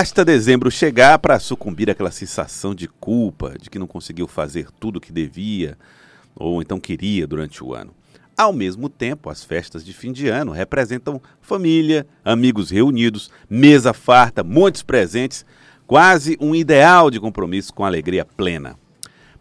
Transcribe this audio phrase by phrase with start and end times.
[0.00, 4.98] Basta dezembro chegar para sucumbir àquela sensação de culpa, de que não conseguiu fazer tudo
[4.98, 5.76] o que devia
[6.36, 7.92] ou então queria durante o ano.
[8.36, 14.44] Ao mesmo tempo, as festas de fim de ano representam família, amigos reunidos, mesa farta,
[14.44, 15.44] muitos presentes,
[15.84, 18.78] quase um ideal de compromisso com alegria plena.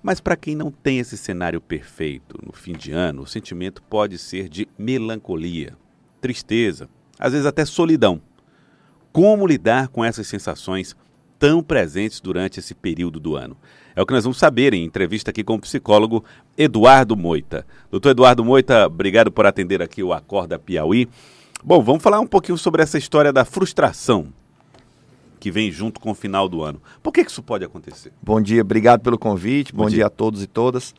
[0.02, 4.18] Mas para quem não tem esse cenário perfeito no fim de ano, o sentimento pode
[4.18, 5.78] ser de melancolia,
[6.20, 6.90] tristeza,
[7.20, 8.20] às vezes até solidão.
[9.12, 10.96] Como lidar com essas sensações
[11.40, 13.58] tão presentes durante esse período do ano?
[13.96, 16.24] É o que nós vamos saber em entrevista aqui com o psicólogo
[16.58, 17.66] Eduardo Moita.
[17.90, 21.10] Doutor Eduardo Moita, obrigado por atender aqui o Acorda Piauí.
[21.64, 24.28] Bom, vamos falar um pouquinho sobre essa história da frustração
[25.40, 26.82] que vem junto com o final do ano.
[27.02, 28.12] Por que, que isso pode acontecer?
[28.22, 29.74] Bom dia, obrigado pelo convite.
[29.74, 29.98] Bom, bom dia.
[29.98, 30.06] dia.
[30.06, 30.94] a todos e todas.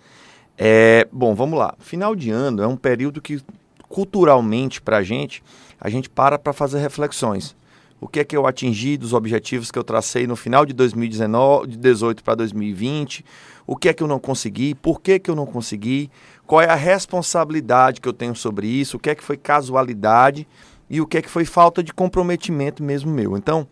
[0.57, 1.75] É, bom, vamos lá.
[1.79, 3.41] Final de ano é um período que
[3.89, 5.43] culturalmente para a gente,
[5.81, 7.57] a gente para para fazer reflexões
[8.01, 11.67] o que é que eu atingi dos objetivos que eu tracei no final de 2019,
[11.69, 13.25] de 18 para 2020,
[13.67, 16.11] o que é que eu não consegui, por que, que eu não consegui,
[16.47, 20.47] qual é a responsabilidade que eu tenho sobre isso, o que é que foi casualidade?
[20.91, 23.37] E o que é que foi falta de comprometimento mesmo meu.
[23.37, 23.69] Então,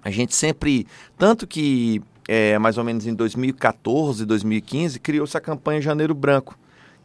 [0.00, 0.86] a gente sempre,
[1.18, 6.56] tanto que é, mais ou menos em 2014, 2015, criou-se a campanha Janeiro Branco,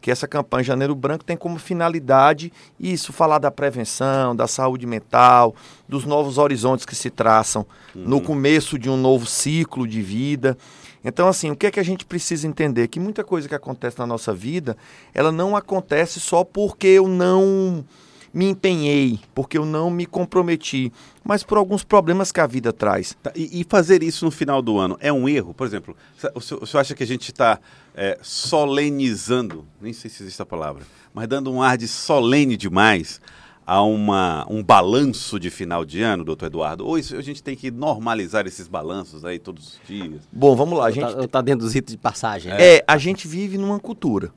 [0.02, 5.54] que essa campanha Janeiro Branco tem como finalidade isso, falar da prevenção, da saúde mental,
[5.88, 7.64] dos novos horizontes que se traçam
[7.94, 8.02] uhum.
[8.04, 10.58] no começo de um novo ciclo de vida.
[11.04, 12.88] Então, assim, o que é que a gente precisa entender?
[12.88, 14.76] Que muita coisa que acontece na nossa vida,
[15.14, 17.84] ela não acontece só porque eu não
[18.32, 20.92] me empenhei, porque eu não me comprometi,
[21.24, 23.16] mas por alguns problemas que a vida traz.
[23.22, 25.52] Tá, e, e, fazer isso no final do ano é um erro?
[25.52, 25.96] Por exemplo,
[26.34, 27.58] o senhor, o senhor acha que a gente está
[27.94, 33.20] é, solenizando, nem sei se existe a palavra, mas dando um ar de solene demais
[33.66, 36.86] a uma, um balanço de final de ano, doutor Eduardo?
[36.86, 40.22] Ou isso, a gente tem que normalizar esses balanços aí todos os dias?
[40.32, 40.86] Bom, vamos lá.
[40.86, 42.52] A gente está tá dentro dos ritos de passagem.
[42.52, 44.32] É, é, a gente vive numa cultura.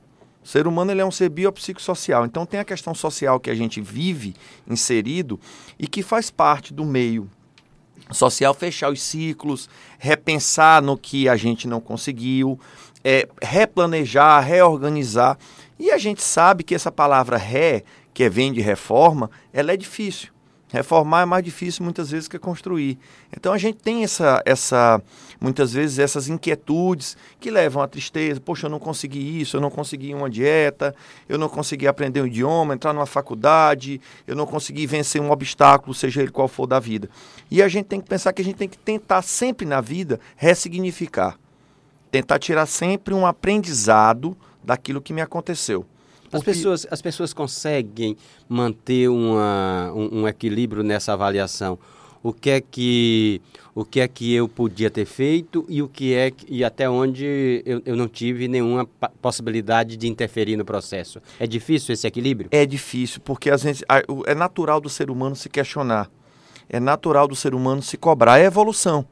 [0.46, 2.24] O ser humano ele é um ser biopsicossocial.
[2.24, 4.32] Então tem a questão social que a gente vive
[4.64, 5.40] inserido
[5.76, 7.28] e que faz parte do meio
[8.12, 12.60] social fechar os ciclos, repensar no que a gente não conseguiu,
[13.02, 15.36] é, replanejar, reorganizar.
[15.80, 17.82] E a gente sabe que essa palavra ré,
[18.14, 20.35] que vem de reforma, ela é difícil.
[20.68, 22.98] Reformar é mais difícil muitas vezes que construir.
[23.34, 25.00] Então a gente tem essa, essa,
[25.40, 28.40] muitas vezes essas inquietudes que levam à tristeza.
[28.40, 30.92] Poxa, eu não consegui isso, eu não consegui uma dieta,
[31.28, 35.94] eu não consegui aprender um idioma, entrar numa faculdade, eu não consegui vencer um obstáculo,
[35.94, 37.08] seja ele qual for da vida.
[37.48, 40.18] E a gente tem que pensar que a gente tem que tentar sempre na vida
[40.34, 41.38] ressignificar.
[42.10, 45.86] Tentar tirar sempre um aprendizado daquilo que me aconteceu.
[46.32, 48.16] As pessoas, as pessoas conseguem
[48.48, 51.78] manter uma, um, um, equilíbrio nessa avaliação.
[52.22, 53.40] O que é que
[53.74, 57.62] o que é que eu podia ter feito e o que é e até onde
[57.64, 58.86] eu, eu não tive nenhuma
[59.20, 61.20] possibilidade de interferir no processo.
[61.38, 62.48] É difícil esse equilíbrio?
[62.50, 63.84] É difícil porque a gente,
[64.26, 66.10] é natural do ser humano se questionar.
[66.68, 68.38] É natural do ser humano se cobrar.
[68.40, 69.06] É evolução.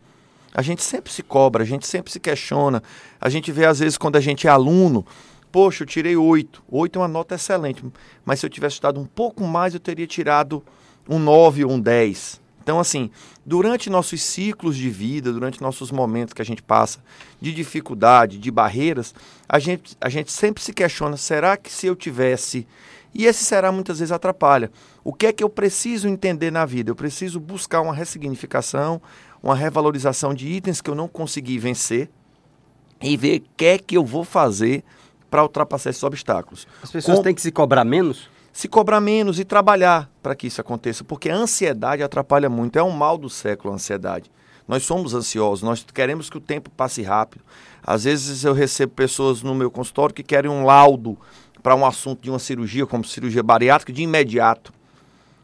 [0.54, 2.82] A gente sempre se cobra, a gente sempre se questiona.
[3.20, 5.04] A gente vê às vezes quando a gente é aluno,
[5.54, 6.64] Poxa, eu tirei oito.
[6.68, 7.84] Oito é uma nota excelente.
[8.24, 10.64] Mas se eu tivesse estudado um pouco mais, eu teria tirado
[11.08, 12.40] um nove ou um dez.
[12.60, 13.08] Então, assim,
[13.46, 16.98] durante nossos ciclos de vida, durante nossos momentos que a gente passa
[17.40, 19.14] de dificuldade, de barreiras,
[19.48, 22.66] a gente, a gente sempre se questiona: será que se eu tivesse.
[23.14, 24.72] E esse será muitas vezes atrapalha.
[25.04, 26.90] O que é que eu preciso entender na vida?
[26.90, 29.00] Eu preciso buscar uma ressignificação,
[29.40, 32.10] uma revalorização de itens que eu não consegui vencer
[33.00, 34.82] e ver o que é que eu vou fazer
[35.34, 36.64] para ultrapassar esses obstáculos.
[36.80, 37.24] As pessoas Com...
[37.24, 38.30] têm que se cobrar menos?
[38.52, 42.78] Se cobrar menos e trabalhar para que isso aconteça, porque a ansiedade atrapalha muito.
[42.78, 44.30] É um mal do século a ansiedade.
[44.68, 47.42] Nós somos ansiosos, nós queremos que o tempo passe rápido.
[47.82, 51.18] Às vezes eu recebo pessoas no meu consultório que querem um laudo
[51.60, 54.72] para um assunto de uma cirurgia, como cirurgia bariátrica, de imediato.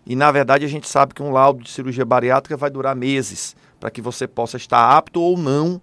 [0.06, 3.56] E na verdade a gente sabe que um laudo de cirurgia bariátrica vai durar meses
[3.80, 5.80] para que você possa estar apto ou não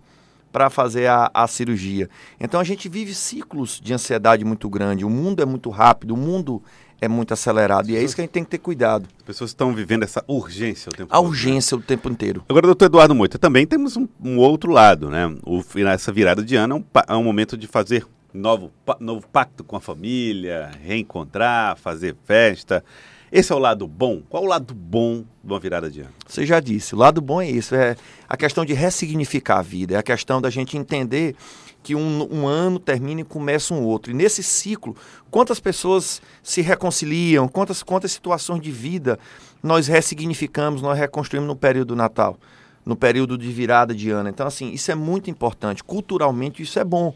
[0.57, 2.09] para fazer a, a cirurgia.
[2.39, 5.05] Então a gente vive ciclos de ansiedade muito grande.
[5.05, 6.63] O mundo é muito rápido, o mundo
[6.99, 7.91] é muito acelerado.
[7.91, 9.07] E é isso que a gente tem que ter cuidado.
[9.17, 11.25] As pessoas estão vivendo essa urgência o tempo A todo.
[11.25, 12.43] A urgência o tempo inteiro.
[12.49, 15.27] Agora, doutor Eduardo Moita, também temos um, um outro lado, né?
[15.45, 18.03] O, essa virada de ano é um, é um momento de fazer
[18.33, 22.83] novo, novo pacto com a família, reencontrar, fazer festa.
[23.31, 24.21] Esse é o lado bom.
[24.29, 26.13] Qual o lado bom de uma virada de ano?
[26.25, 27.95] Você já disse, o lado bom é isso, é
[28.27, 31.35] a questão de ressignificar a vida, é a questão da gente entender
[31.83, 34.11] que um, um, ano termina e começa um outro.
[34.11, 34.95] E nesse ciclo,
[35.29, 39.19] quantas pessoas se reconciliam, quantas, quantas situações de vida
[39.61, 42.37] nós ressignificamos, nós reconstruímos no período do Natal.
[42.85, 44.29] no período de virada de ano.
[44.29, 45.83] Então, assim, isso é muito importante.
[45.83, 47.13] Culturalmente, isso é bom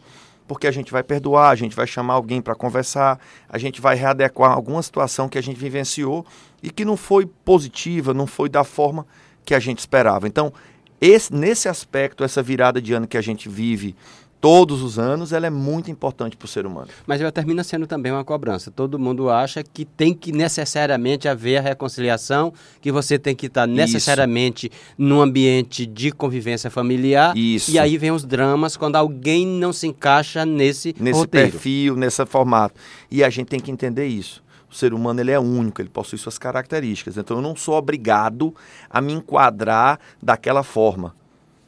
[0.52, 3.18] porque a gente vai perdoar, a gente vai chamar alguém para conversar,
[3.48, 6.26] a gente vai readequar alguma situação que a gente vivenciou
[6.62, 9.06] e que não foi positiva, não foi da forma
[9.46, 10.28] que a gente esperava.
[10.28, 10.52] Então,
[11.00, 13.96] esse, nesse aspecto, essa virada de ano que a gente vive
[14.42, 16.88] todos os anos, ela é muito importante para o ser humano.
[17.06, 18.72] Mas ela termina sendo também uma cobrança.
[18.72, 23.68] Todo mundo acha que tem que necessariamente haver a reconciliação, que você tem que estar
[23.68, 24.94] necessariamente Isso.
[24.98, 27.36] num ambiente de convivência familiar.
[27.36, 27.70] Isso.
[27.70, 31.52] E aí vem os dramas quando alguém não se encaixa nesse Nesse roteiro.
[31.52, 32.74] perfil, nesse formato.
[33.08, 34.42] E a gente tem que entender isso.
[34.68, 37.16] O ser humano ele é único, ele possui suas características.
[37.16, 38.52] Então eu não sou obrigado
[38.90, 41.14] a me enquadrar daquela forma.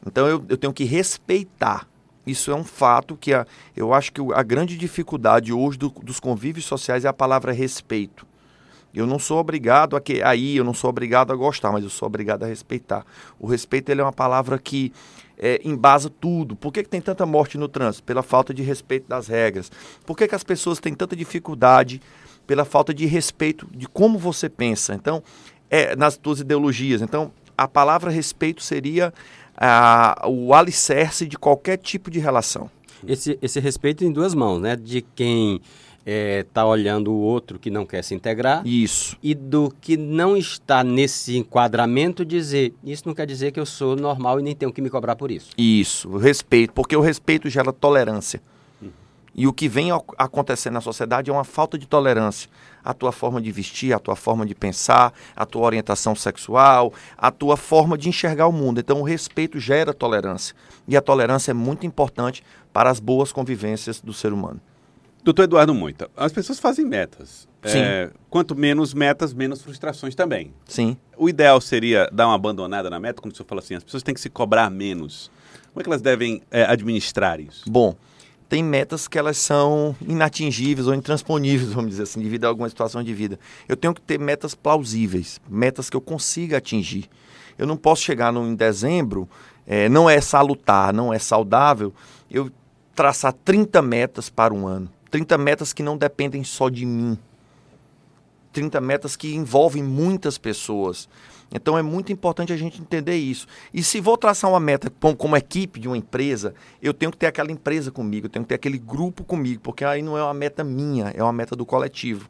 [0.05, 1.87] Então eu, eu tenho que respeitar
[2.27, 6.21] isso é um fato que a, eu acho que a grande dificuldade hoje do, dos
[6.21, 8.27] convívios sociais é a palavra respeito.
[8.95, 11.91] Eu não sou obrigado a que aí, eu não sou obrigado a gostar, mas eu
[11.91, 13.05] sou obrigado a respeitar.
[13.41, 14.93] O respeito ele é uma palavra que
[15.37, 16.55] é, embasa tudo.
[16.55, 18.05] Por que, que tem tanta morte no trânsito?
[18.05, 19.71] Pela falta de respeito das regras.
[20.07, 22.01] Por que, que as pessoas têm tanta dificuldade?
[22.47, 24.95] Pela falta de respeito de como você pensa.
[24.95, 25.23] Então,
[25.69, 27.03] é, nas suas ideologias.
[27.03, 29.13] Então, a palavra respeito seria
[29.57, 32.71] a, o alicerce de qualquer tipo de relação.
[33.07, 34.77] Esse, esse respeito em duas mãos, né?
[34.77, 35.71] De quem está
[36.07, 38.67] é, tá olhando o outro que não quer se integrar.
[38.67, 39.17] Isso.
[39.23, 43.97] E do que não está nesse enquadramento dizer, isso não quer dizer que eu sou
[43.97, 45.51] normal e nem tenho que me cobrar por isso.
[45.57, 48.41] Isso, o respeito, porque o respeito gera tolerância.
[49.35, 52.49] E o que vem acontecendo na sociedade é uma falta de tolerância.
[52.85, 57.31] A tua forma de vestir, a tua forma de pensar, a tua orientação sexual, a
[57.31, 58.79] tua forma de enxergar o mundo.
[58.79, 60.55] Então, o respeito gera tolerância.
[60.87, 64.61] E a tolerância é muito importante para as boas convivências do ser humano.
[65.25, 67.49] Doutor Eduardo Moita, as pessoas fazem metas.
[67.65, 67.79] Sim.
[67.79, 70.53] É, quanto menos metas, menos frustrações também.
[70.67, 70.99] Sim.
[71.17, 74.03] O ideal seria dar uma abandonada na meta, como o senhor falou assim, as pessoas
[74.03, 75.31] têm que se cobrar menos.
[75.73, 77.65] Como é que elas devem é, administrar isso?
[77.67, 77.97] Bom,
[78.49, 83.03] tem metas que elas são inatingíveis ou intransponíveis, vamos dizer assim, devido a alguma situação
[83.03, 83.39] de vida.
[83.69, 87.09] Eu tenho que ter metas plausíveis, metas que eu consiga atingir.
[87.59, 89.29] Eu não posso chegar no, em dezembro,
[89.67, 91.93] é, não é salutar, não é saudável,
[92.31, 92.51] eu
[92.95, 94.91] traçar 30 metas para um ano.
[95.11, 97.19] 30 metas que não dependem só de mim.
[98.55, 101.09] 30 metas que envolvem muitas pessoas.
[101.53, 103.47] Então é muito importante a gente entender isso.
[103.73, 107.27] E se vou traçar uma meta como, equipe de uma empresa, eu tenho que ter
[107.27, 110.33] aquela empresa comigo, eu tenho que ter aquele grupo comigo, porque aí não é uma
[110.33, 112.29] meta minha, é uma meta do coletivo.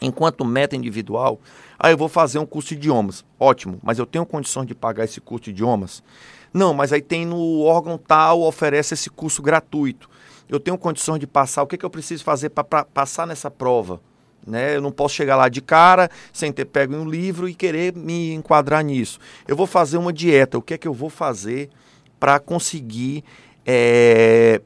[0.00, 1.40] Enquanto meta individual,
[1.78, 3.24] ah, eu vou fazer um curso de idiomas.
[3.38, 6.02] Ótimo, mas eu tenho condições de pagar esse curso de idiomas?
[6.52, 10.08] Não, mas aí tem no órgão tal, oferece esse curso gratuito.
[10.48, 14.00] Eu tenho condições de passar, o que, que eu preciso fazer para passar nessa prova?
[14.46, 14.76] Né?
[14.76, 18.32] Eu não posso chegar lá de cara sem ter pego um livro e querer me
[18.32, 19.18] enquadrar nisso.
[19.46, 20.58] Eu vou fazer uma dieta.
[20.58, 21.70] O que é que eu vou fazer
[22.18, 23.24] para conseguir
[23.64, 24.60] é,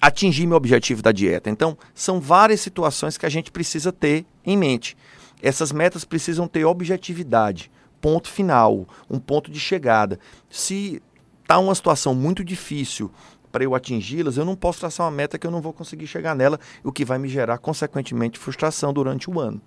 [0.00, 1.50] atingir meu objetivo da dieta?
[1.50, 4.96] Então, são várias situações que a gente precisa ter em mente.
[5.42, 7.70] Essas metas precisam ter objetividade,
[8.00, 10.18] ponto final, um ponto de chegada.
[10.50, 11.02] Se
[11.42, 13.10] está uma situação muito difícil
[13.50, 16.34] para eu atingi-las, eu não posso traçar uma meta que eu não vou conseguir chegar
[16.34, 19.60] nela, o que vai me gerar, consequentemente, frustração durante o ano.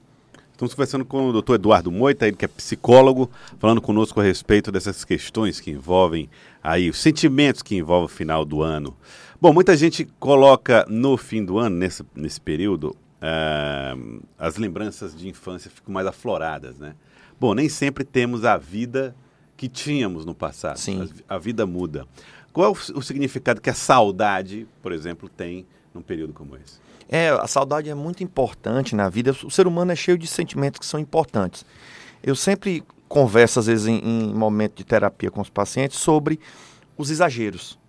[0.51, 4.71] Estamos conversando com o doutor Eduardo Moita, ele que é psicólogo, falando conosco a respeito
[4.71, 6.29] dessas questões que envolvem
[6.61, 8.95] aí, os sentimentos que envolvem o final do ano.
[9.41, 15.27] Bom, muita gente coloca no fim do ano, nesse, nesse período, uh, as lembranças de
[15.27, 16.93] infância ficam mais afloradas, né?
[17.39, 19.15] Bom, nem sempre temos a vida
[19.57, 20.77] que tínhamos no passado.
[20.77, 21.09] Sim.
[21.27, 22.05] A, a vida muda.
[22.53, 26.79] Qual é o, significado que a saudade, por exemplo, tem num período como esse?
[27.07, 29.35] É, a saudade é muito importante na vida.
[29.43, 31.65] O ser humano é cheio de sentimentos que são importantes.
[32.21, 36.39] Eu sempre converso, às vezes, em, em momento de terapia com os pacientes, sobre
[36.97, 37.79] os exageros.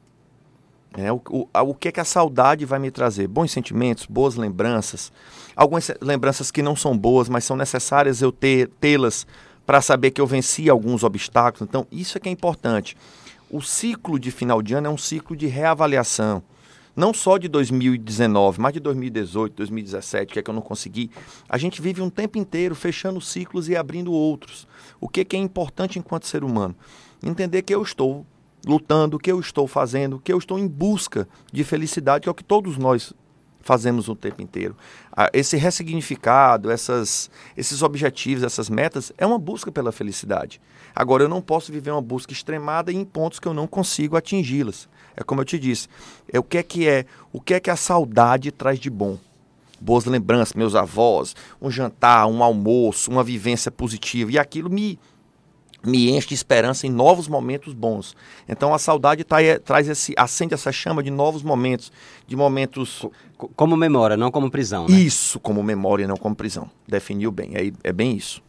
[0.96, 3.26] É, o, o, o que é que a saudade vai me trazer?
[3.26, 5.12] Bons sentimentos, boas lembranças.
[5.56, 9.26] Algumas lembranças que não são boas, mas são necessárias eu ter tê-las
[9.64, 11.68] para saber que eu venci alguns obstáculos.
[11.68, 12.96] Então, isso é que é importante
[13.52, 16.42] o ciclo de final de ano é um ciclo de reavaliação.
[16.96, 21.10] Não só de 2019, mas de 2018, 2017, que é que eu não consegui.
[21.48, 24.66] A gente vive um tempo inteiro fechando ciclos e abrindo outros.
[24.98, 26.74] O que, que é importante enquanto ser humano?
[27.22, 28.26] Entender que eu estou
[28.66, 32.34] lutando, que eu estou fazendo, que eu estou em busca de felicidade, que é o
[32.34, 33.12] que todos nós
[33.62, 34.76] fazemos o tempo inteiro.
[35.32, 40.60] Esse ressignificado, essas, esses objetivos, essas metas, é uma busca pela felicidade.
[40.94, 44.88] Agora, eu não posso viver uma busca extremada em pontos que eu não consigo atingi-las.
[45.16, 45.88] É como eu te disse,
[46.30, 49.18] é o que é que é, o que é que a saudade traz de bom.
[49.80, 54.30] Boas lembranças, meus avós, um jantar, um almoço, uma vivência positiva.
[54.30, 54.98] E aquilo me
[55.84, 58.14] me enche de esperança em novos momentos bons.
[58.48, 61.92] Então a saudade tá, traz esse, acende essa chama de novos momentos,
[62.26, 63.06] de momentos.
[63.56, 64.86] Como memória, não como prisão.
[64.88, 64.96] Né?
[65.00, 66.70] Isso, como memória, não como prisão.
[66.86, 68.42] Definiu bem, é, é bem isso.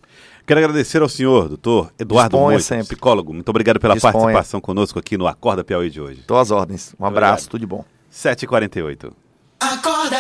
[0.46, 2.88] Quero agradecer ao senhor, doutor Eduardo Disponha Moito, sempre.
[2.88, 3.34] psicólogo.
[3.34, 4.14] Muito obrigado pela Disponha.
[4.14, 6.22] participação conosco aqui no Acorda Piauí de hoje.
[6.28, 6.94] Tô às ordens.
[7.00, 7.86] Um abraço, tudo de bom.
[8.12, 9.12] 7h48.
[9.60, 10.04] Acorda